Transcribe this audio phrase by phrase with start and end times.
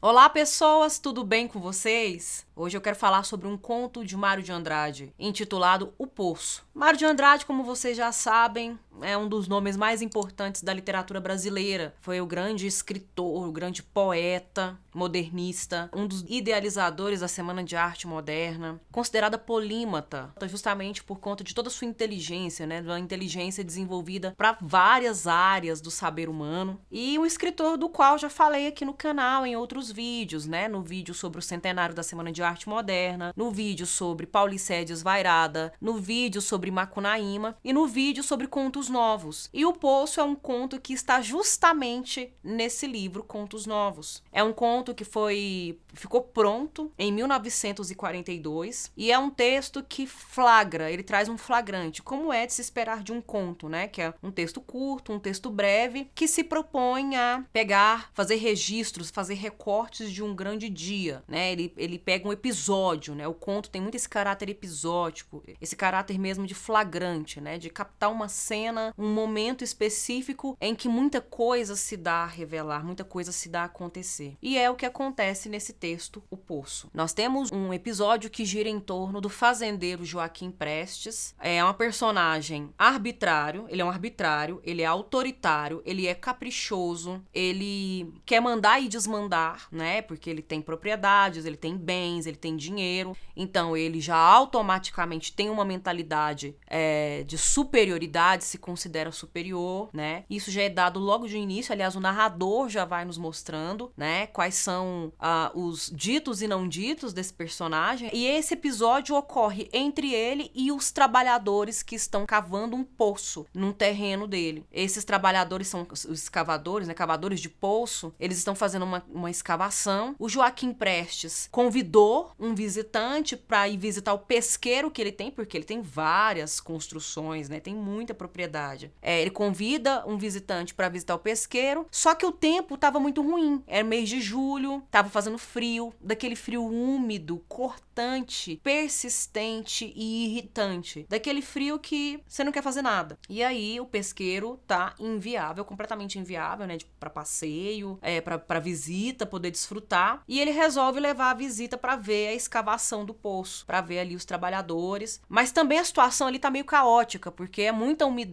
[0.00, 2.46] Olá, pessoas, tudo bem com vocês?
[2.54, 6.64] Hoje eu quero falar sobre um conto de Mário de Andrade, intitulado O Poço.
[6.74, 11.20] Mário de Andrade, como vocês já sabem, é um dos nomes mais importantes da literatura
[11.20, 11.94] brasileira.
[12.00, 18.06] Foi o grande escritor, o grande poeta, modernista, um dos idealizadores da Semana de Arte
[18.06, 24.34] Moderna, considerada polímata, justamente por conta de toda a sua inteligência, né, uma inteligência desenvolvida
[24.36, 28.92] para várias áreas do saber humano, e um escritor do qual já falei aqui no
[28.92, 33.32] canal em outros vídeos, né, no vídeo sobre o centenário da Semana de Arte Moderna,
[33.34, 39.50] no vídeo sobre Paulicédios Vairada, no vídeo sobre Macunaíma e no vídeo sobre contos novos.
[39.52, 44.22] E o Poço é um conto que está justamente nesse livro Contos Novos.
[44.30, 50.90] É um conto que foi ficou pronto em 1942 e é um texto que flagra,
[50.90, 53.88] ele traz um flagrante, como é de se esperar de um conto, né?
[53.88, 59.10] Que é um texto curto, um texto breve, que se propõe a pegar, fazer registros,
[59.10, 61.52] fazer recortes de um grande dia, né?
[61.52, 63.26] Ele, ele pega um episódio, né?
[63.28, 67.58] O conto tem muito esse caráter episódico, esse caráter mesmo de flagrante, né?
[67.58, 72.84] De captar uma cena, um momento específico em que muita coisa se dá a revelar,
[72.84, 74.36] muita coisa se dá a acontecer.
[74.42, 76.90] E é o que acontece nesse texto, O Poço.
[76.94, 81.34] Nós temos um episódio que gira em torno do fazendeiro Joaquim Prestes.
[81.38, 88.12] É uma personagem arbitrário, ele é um arbitrário, ele é autoritário, ele é caprichoso, ele
[88.24, 90.02] quer mandar e desmandar, né?
[90.02, 93.16] Porque ele tem propriedades, ele tem bens, ele tem dinheiro.
[93.36, 100.24] Então ele já automaticamente tem uma mentalidade é, de superioridade, se considera superior, né?
[100.30, 101.72] Isso já é dado logo de início.
[101.72, 104.26] Aliás, o narrador já vai nos mostrando, né?
[104.28, 108.10] Quais são uh, os os ditos e não ditos desse personagem.
[108.12, 113.72] E esse episódio ocorre entre ele e os trabalhadores que estão cavando um poço num
[113.72, 114.64] terreno dele.
[114.70, 116.94] Esses trabalhadores são os escavadores, né?
[116.94, 118.14] Cavadores de poço.
[118.20, 120.14] Eles estão fazendo uma, uma escavação.
[120.18, 125.56] O Joaquim Prestes convidou um visitante para ir visitar o pesqueiro que ele tem, porque
[125.56, 127.58] ele tem várias construções, né?
[127.60, 128.61] Tem muita propriedade.
[129.00, 133.22] É, ele convida um visitante para visitar o pesqueiro, só que o tempo estava muito
[133.22, 133.62] ruim.
[133.66, 141.06] Era mês de julho, estava fazendo frio frio, daquele frio úmido, cortante, persistente e irritante.
[141.08, 143.16] Daquele frio que você não quer fazer nada.
[143.28, 146.78] E aí o pesqueiro tá inviável, completamente inviável, né?
[146.98, 150.22] Para passeio, é, para visita, poder desfrutar.
[150.26, 154.16] E ele resolve levar a visita para ver a escavação do poço, para ver ali
[154.16, 155.20] os trabalhadores.
[155.28, 158.32] Mas também a situação ali tá meio caótica, porque é muita umidade,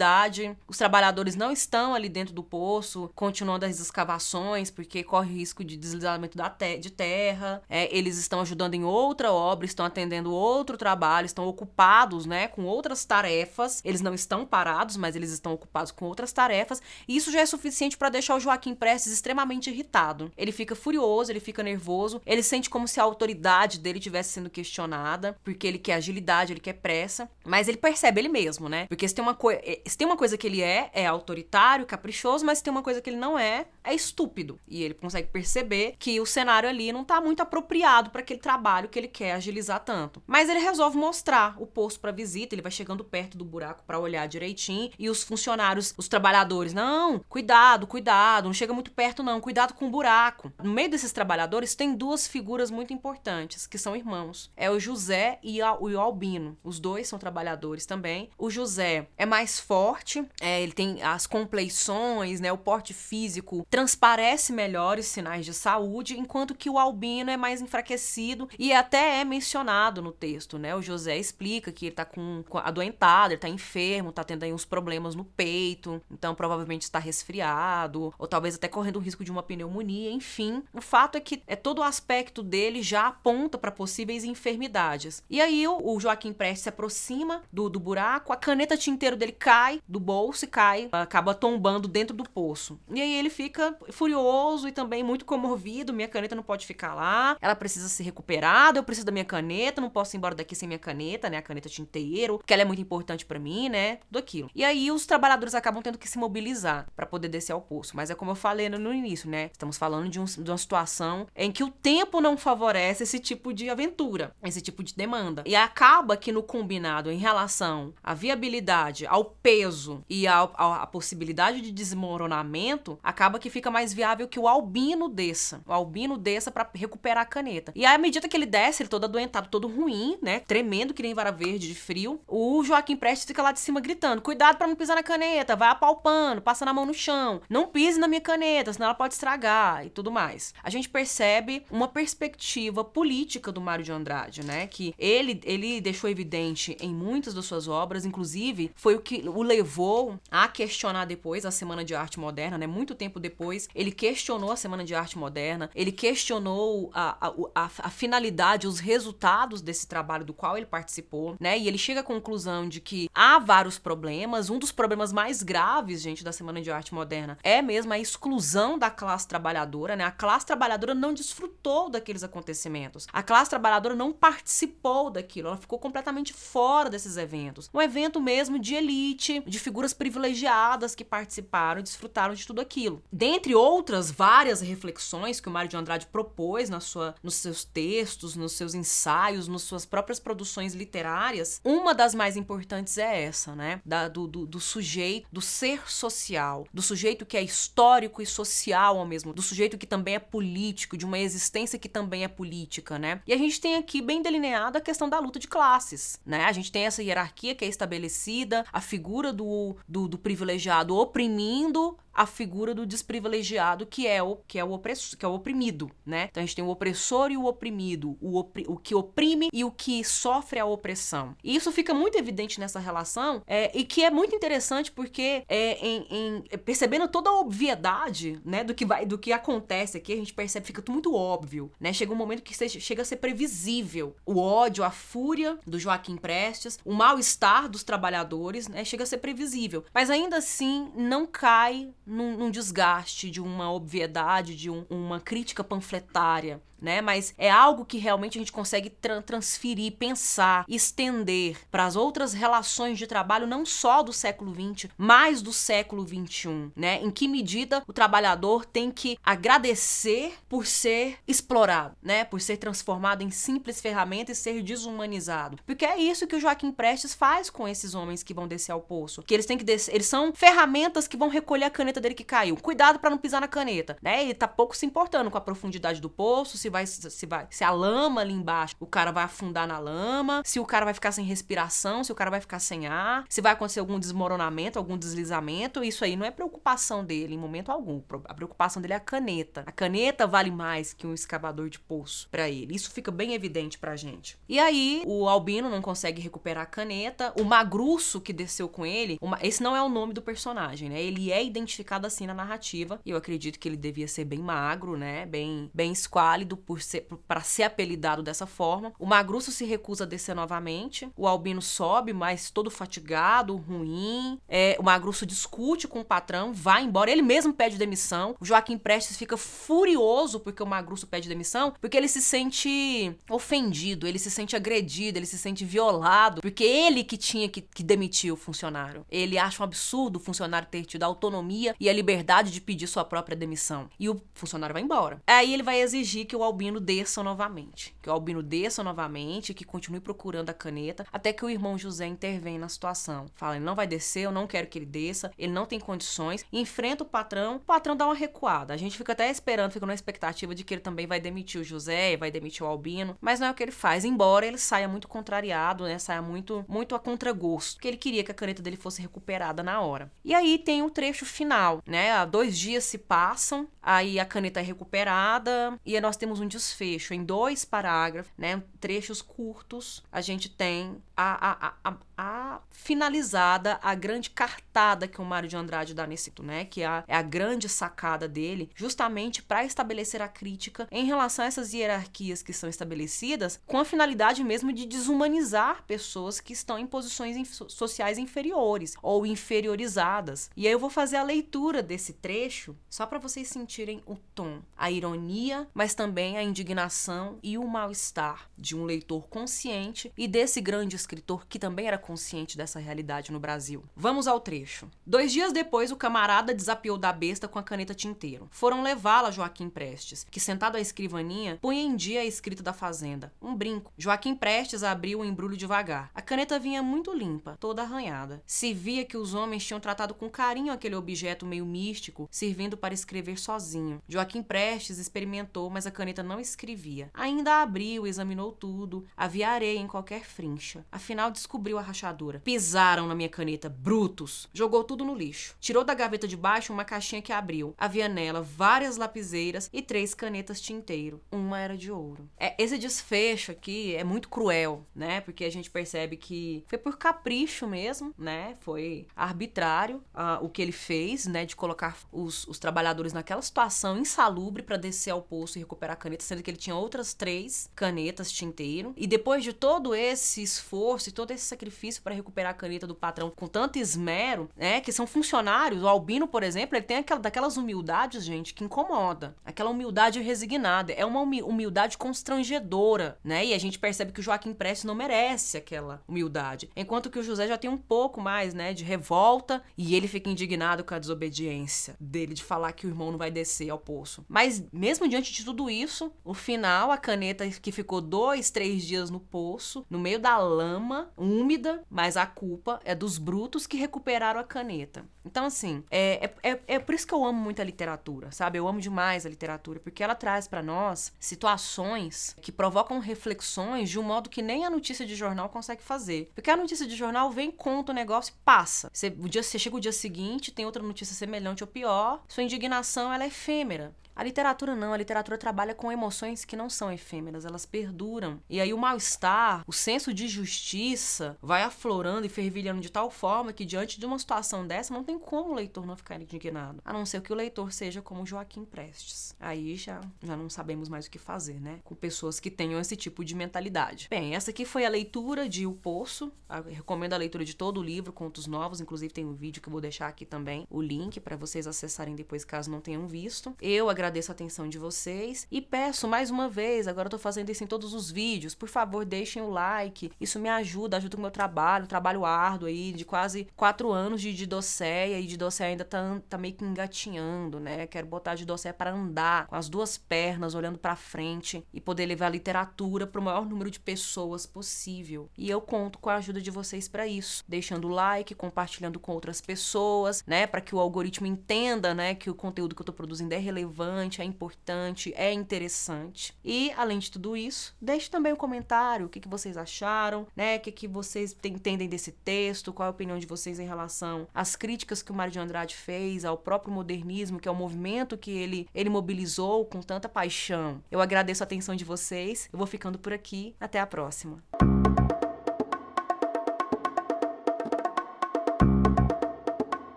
[0.68, 5.76] os trabalhadores não estão ali dentro do poço, continuando as escavações, porque corre risco de
[5.76, 10.78] deslizamento da te de terra é, eles estão ajudando em outra obra, estão atendendo outro
[10.78, 13.82] trabalho, estão ocupados, né, com outras tarefas.
[13.84, 16.82] Eles não estão parados, mas eles estão ocupados com outras tarefas.
[17.08, 20.32] E isso já é suficiente para deixar o Joaquim Prestes extremamente irritado.
[20.38, 24.50] Ele fica furioso, ele fica nervoso, ele sente como se a autoridade dele estivesse sendo
[24.50, 27.30] questionada, porque ele quer agilidade, ele quer pressa.
[27.46, 28.86] Mas ele percebe ele mesmo, né?
[28.88, 32.46] Porque se tem uma, coisa, eh, tem uma coisa que ele é, é autoritário, caprichoso,
[32.46, 34.60] mas tem uma coisa que ele não é, é estúpido.
[34.68, 38.90] E ele consegue perceber que o cenário ali não tá muito apropriado para aquele trabalho
[38.90, 40.22] que ele quer agilizar tanto.
[40.28, 44.00] Mas ele resolve mostrar o posto para visita, ele vai chegando perto do buraco para
[44.00, 49.42] olhar direitinho e os funcionários, os trabalhadores, não, cuidado, cuidado, não chega muito perto não,
[49.42, 50.52] cuidado com o buraco.
[50.62, 54.52] No meio desses trabalhadores tem duas figuras muito importantes, que são irmãos.
[54.56, 56.58] É o José e o Albino.
[56.64, 58.30] Os dois são trabalhadores também.
[58.38, 64.52] O José é mais forte, é, ele tem as compleições, né, o porte físico transparece
[64.52, 70.02] melhores sinais de saúde, enquanto que o Albino é mais enfraquecido e até é mencionado
[70.02, 70.76] no texto, né?
[70.76, 74.52] O José explica que ele tá com, com adoentado, ele tá enfermo, tá tendo aí
[74.52, 79.32] uns problemas no peito, então provavelmente está resfriado, ou talvez até correndo o risco de
[79.32, 80.62] uma pneumonia, enfim.
[80.74, 85.24] O fato é que é todo o aspecto dele já aponta para possíveis enfermidades.
[85.30, 89.32] E aí o, o Joaquim Prestes se aproxima do, do buraco, a caneta tinteiro dele
[89.32, 92.78] cai do bolso e cai, acaba tombando dentro do poço.
[92.94, 93.59] E aí ele fica
[93.92, 98.04] furioso e também muito comovido, minha caneta não pode ficar ficar lá, ela precisa ser
[98.04, 101.38] recuperada, eu preciso da minha caneta, não posso ir embora daqui sem minha caneta, né?
[101.38, 103.98] A caneta tinteiro, que ela é muito importante para mim, né?
[104.08, 104.50] Tudo aquilo.
[104.56, 107.96] E aí os trabalhadores acabam tendo que se mobilizar para poder descer ao poço.
[107.96, 109.50] Mas é como eu falei no início, né?
[109.52, 113.54] Estamos falando de, um, de uma situação em que o tempo não favorece esse tipo
[113.54, 115.44] de aventura, esse tipo de demanda.
[115.46, 121.72] E acaba que no combinado em relação à viabilidade, ao peso e à possibilidade de
[121.72, 125.62] desmoronamento, acaba que fica mais viável que o albino desça.
[125.66, 127.72] O albino desça para recuperar a caneta.
[127.76, 130.40] E aí, à medida que ele desce, ele todo adoentado, todo ruim, né?
[130.42, 132.22] Tremendo que nem vara verde de frio.
[132.28, 135.70] O Joaquim Prestes fica lá de cima gritando: Cuidado para não pisar na caneta, vai
[135.70, 137.42] apalpando, passa na mão no chão.
[137.50, 140.54] Não pise na minha caneta, senão ela pode estragar e tudo mais.
[140.64, 144.68] A gente percebe uma perspectiva política do Mário de Andrade, né?
[144.68, 149.42] Que ele, ele deixou evidente em muitas das suas obras, inclusive foi o que o
[149.42, 152.68] levou a questionar depois a Semana de Arte Moderna, né?
[152.68, 153.39] Muito tempo depois,
[153.74, 158.80] ele questionou a Semana de Arte Moderna, ele questionou a, a, a, a finalidade, os
[158.80, 161.58] resultados desse trabalho do qual ele participou, né?
[161.58, 164.50] E ele chega à conclusão de que há vários problemas.
[164.50, 168.78] Um dos problemas mais graves, gente, da Semana de Arte Moderna é mesmo a exclusão
[168.78, 170.04] da classe trabalhadora, né?
[170.04, 173.08] A classe trabalhadora não desfrutou daqueles acontecimentos.
[173.14, 177.70] A classe trabalhadora não participou daquilo, ela ficou completamente fora desses eventos.
[177.74, 183.02] Um evento mesmo de elite, de figuras privilegiadas que participaram e desfrutaram de tudo aquilo.
[183.32, 188.36] Dentre outras várias reflexões que o Mário de Andrade propôs na sua, nos seus textos,
[188.36, 193.82] nos seus ensaios, nas suas próprias produções literárias, uma das mais importantes é essa, né?
[193.86, 198.98] Da, do, do, do sujeito, do ser social, do sujeito que é histórico e social
[198.98, 202.98] ao mesmo, do sujeito que também é político, de uma existência que também é política,
[202.98, 203.22] né?
[203.28, 206.46] E a gente tem aqui bem delineada a questão da luta de classes, né?
[206.46, 211.96] A gente tem essa hierarquia que é estabelecida, a figura do, do, do privilegiado oprimindo
[212.20, 215.90] a figura do desprivilegiado que é o que é o opressor, que é o oprimido,
[216.06, 216.28] né?
[216.30, 219.64] Então a gente tem o opressor e o oprimido, o, opri, o que oprime e
[219.64, 221.34] o que sofre a opressão.
[221.42, 225.78] E isso fica muito evidente nessa relação é, e que é muito interessante porque é,
[225.80, 230.18] em, em, percebendo toda a obviedade, né, do que vai, do que acontece aqui, a
[230.18, 231.94] gente percebe fica tudo muito óbvio, né?
[231.94, 236.78] Chega um momento que chega a ser previsível o ódio, a fúria do Joaquim Prestes,
[236.84, 238.84] o mal-estar dos trabalhadores, né?
[238.84, 244.56] Chega a ser previsível, mas ainda assim não cai num, num desgaste de uma obviedade,
[244.56, 247.02] de um, uma crítica panfletária né?
[247.02, 252.34] Mas é algo que realmente a gente consegue tra transferir, pensar, estender para as outras
[252.34, 257.02] relações de trabalho, não só do século XX, mas do século XXI, né?
[257.02, 262.24] Em que medida o trabalhador tem que agradecer por ser explorado, né?
[262.24, 265.60] Por ser transformado em simples ferramenta e ser desumanizado.
[265.66, 268.82] Porque é isso que o Joaquim Prestes faz com esses homens que vão descer ao
[268.82, 269.24] poço.
[269.24, 272.24] Que eles têm que descer, eles são ferramentas que vão recolher a caneta dele que
[272.24, 272.56] caiu.
[272.56, 274.24] Cuidado para não pisar na caneta, né?
[274.24, 277.64] Ele tá pouco se importando com a profundidade do poço, se vai se vai se
[277.64, 281.12] a lama ali embaixo, o cara vai afundar na lama, se o cara vai ficar
[281.12, 284.98] sem respiração, se o cara vai ficar sem ar, se vai acontecer algum desmoronamento, algum
[284.98, 288.02] deslizamento, isso aí não é preocupação dele em momento algum.
[288.26, 289.64] A preocupação dele é a caneta.
[289.66, 292.76] A caneta vale mais que um escavador de poço para ele.
[292.76, 294.38] Isso fica bem evidente pra gente.
[294.48, 299.18] E aí, o Albino não consegue recuperar a caneta, o Magruço que desceu com ele,
[299.22, 301.02] uma, esse não é o nome do personagem, né?
[301.02, 304.98] Ele é identificado assim na narrativa, e eu acredito que ele devia ser bem magro,
[304.98, 305.26] né?
[305.26, 308.94] Bem, bem esquálido por ser para ser apelidado dessa forma.
[309.00, 311.10] O Magruço se recusa a descer novamente.
[311.16, 314.40] O Albino sobe, mas todo fatigado, ruim.
[314.48, 317.12] É, o Magruço discute com o patrão, vai embora.
[317.12, 318.36] Ele mesmo pede demissão.
[318.40, 324.08] O Joaquim Prestes fica furioso porque o Magruço pede demissão, porque ele se sente ofendido,
[324.08, 328.32] ele se sente agredido, ele se sente violado, porque ele que tinha que, que demitir
[328.32, 329.06] o funcionário.
[329.10, 332.88] Ele acha um absurdo o funcionário ter tido a autonomia e a liberdade de pedir
[332.88, 333.90] sua própria demissão.
[334.00, 335.22] E o funcionário vai embora.
[335.26, 337.96] Aí ele vai exigir que o Albino desça novamente.
[338.02, 342.08] Que o Albino desça novamente, que continue procurando a caneta, até que o irmão José
[342.08, 343.28] intervém na situação.
[343.36, 346.44] Fala, ele não vai descer, eu não quero que ele desça, ele não tem condições.
[346.52, 348.74] Enfrenta o patrão, o patrão dá uma recuada.
[348.74, 351.64] A gente fica até esperando, fica na expectativa de que ele também vai demitir o
[351.64, 354.88] José, vai demitir o Albino, mas não é o que ele faz, embora ele saia
[354.88, 356.00] muito contrariado, né?
[356.00, 359.82] Saia muito, muito a contragosto, porque ele queria que a caneta dele fosse recuperada na
[359.82, 360.12] hora.
[360.26, 362.26] E aí tem o trecho final, né?
[362.26, 367.24] Dois dias se passam, aí a caneta é recuperada e nós temos um desfecho em
[367.24, 374.30] dois parágrafos, né, trechos curtos, a gente tem a, a, a, a finalizada, a grande
[374.30, 377.70] cartada que o Mário de Andrade dá nesse, né, que é a, é a grande
[377.70, 383.62] sacada dele, justamente para estabelecer a crítica em relação a essas hierarquias que são estabelecidas,
[383.66, 387.38] com a finalidade mesmo de desumanizar pessoas que estão em posições
[387.70, 390.50] sociais inferiores ou inferiorizadas.
[390.58, 394.62] E aí eu vou fazer a leitura desse trecho só para vocês sentirem o tom,
[394.78, 400.60] a ironia, mas também a indignação e o mal-estar de um leitor consciente e desse
[400.60, 403.84] grande escritor que também era consciente dessa realidade no Brasil.
[403.96, 404.90] Vamos ao trecho.
[405.06, 408.48] Dois dias depois, o camarada desapiou da besta com a caneta tinteiro.
[408.50, 413.32] Foram levá-la Joaquim Prestes, que sentado à escrivaninha, punha em dia a escrita da fazenda,
[413.40, 413.94] um brinco.
[413.96, 416.10] Joaquim Prestes abriu o embrulho devagar.
[416.16, 418.42] A caneta vinha muito limpa, toda arranhada.
[418.44, 422.96] Se via que os homens tinham tratado com carinho aquele objeto meio místico, servindo para
[422.96, 424.02] escrever sozinho.
[424.08, 427.12] Joaquim Prestes experimentou, mas a caneta não escrevia.
[427.14, 429.06] Ainda abriu, examinou tudo.
[429.16, 430.84] Havia areia em qualquer frincha.
[430.92, 432.40] Afinal, descobriu a rachadura.
[432.40, 434.48] Pisaram na minha caneta, brutos.
[434.54, 435.56] Jogou tudo no lixo.
[435.60, 437.76] Tirou da gaveta de baixo uma caixinha que abriu.
[437.78, 441.22] Havia nela várias lapiseiras e três canetas tinteiro.
[441.32, 442.30] Uma era de ouro.
[442.38, 445.22] É, esse desfecho aqui é muito cruel, né?
[445.22, 448.56] Porque a gente percebe que foi por capricho mesmo, né?
[448.62, 451.46] Foi arbitrário uh, o que ele fez, né?
[451.46, 456.00] De colocar os, os trabalhadores naquela situação insalubre para descer ao poço e recuperar a
[456.00, 458.94] caneta, sendo que ele tinha outras três canetas tinteiro.
[458.96, 462.94] E depois de todo esse esforço e todo esse sacrifício para recuperar a caneta do
[462.94, 464.82] patrão com tanto esmero, né?
[464.82, 465.82] Que são funcionários.
[465.82, 469.36] O Albino, por exemplo, ele tem aquela, daquelas humildades, gente, que incomoda.
[469.46, 470.92] Aquela humildade resignada.
[470.94, 473.46] É uma humildade constrangedora, né?
[473.46, 476.70] E a gente percebe que o Joaquim Prestes não merece aquela humildade.
[476.76, 480.30] Enquanto que o José já tem um pouco mais, né, de revolta e ele fica
[480.30, 484.26] indignado com a desobediência dele de falar que o irmão não vai descer ao poço.
[484.28, 489.10] Mas mesmo diante de tudo isso, o final, a caneta que ficou dois, três dias
[489.10, 494.40] no poço, no meio da lama úmida, mas a culpa é dos brutos que recuperaram
[494.40, 495.06] a caneta.
[495.26, 498.58] Então, assim, é, é, é, é por isso que eu amo muito a literatura, sabe?
[498.58, 504.00] Eu amo demais a literatura, porque ela traz para nós situações que provocam reflexões de
[504.00, 506.32] um modo que nem a notícia de jornal consegue fazer.
[506.34, 508.90] Porque a notícia de jornal vem, conta o negócio e passa.
[508.92, 512.44] Você, o dia, você chega o dia seguinte, tem outra notícia semelhante ou pior, sua
[512.44, 513.94] indignação ela é efêmera.
[514.20, 518.42] A literatura não, a literatura trabalha com emoções que não são efêmeras, elas perduram.
[518.50, 523.54] E aí o mal-estar, o senso de justiça vai aflorando e fervilhando de tal forma
[523.54, 526.92] que diante de uma situação dessa não tem como o leitor não ficar indignado, a
[526.92, 529.34] não ser que o leitor seja como Joaquim Prestes.
[529.40, 531.80] Aí já, já não sabemos mais o que fazer, né?
[531.86, 534.08] Com pessoas que tenham esse tipo de mentalidade.
[534.10, 536.30] Bem, essa aqui foi a leitura de O Poço.
[536.50, 539.70] Eu recomendo a leitura de todo o livro, contos novos, inclusive tem um vídeo que
[539.70, 543.56] eu vou deixar aqui também, o link para vocês acessarem depois caso não tenham visto.
[543.62, 547.20] Eu agradeço agradeço a atenção de vocês e peço mais uma vez, agora eu tô
[547.20, 551.16] fazendo isso em todos os vídeos, por favor, deixem o like, isso me ajuda, ajuda
[551.16, 555.86] o meu trabalho, trabalho árduo aí de quase quatro anos de didocéia e didocéia ainda
[555.86, 557.86] tá, tá meio que engatinhando, né?
[557.86, 562.08] Quero botar a didocéia para andar com as duas pernas, olhando para frente e poder
[562.08, 565.30] levar a literatura para o maior número de pessoas possível.
[565.38, 569.12] E eu conto com a ajuda de vocês para isso, deixando o like, compartilhando com
[569.12, 572.94] outras pessoas, né, para que o algoritmo entenda, né, que o conteúdo que eu tô
[572.94, 576.34] produzindo é relevante relevante, é importante, é interessante.
[576.44, 580.58] E, além de tudo isso, deixe também um comentário, o que, que vocês acharam, né?
[580.58, 584.56] O que, que vocês entendem desse texto, qual a opinião de vocês em relação às
[584.56, 588.32] críticas que o Mário de Andrade fez ao próprio modernismo, que é o movimento que
[588.32, 590.82] ele, ele mobilizou com tanta paixão.
[590.90, 594.42] Eu agradeço a atenção de vocês, eu vou ficando por aqui, até a próxima.